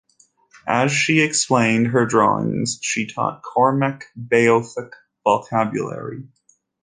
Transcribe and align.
As 0.67 0.91
she 0.91 1.21
explained 1.21 1.89
her 1.89 2.07
drawings, 2.07 2.79
she 2.81 3.05
taught 3.05 3.43
Cormack 3.43 4.07
Beothuk 4.19 4.93
vocabulary. 5.23 6.23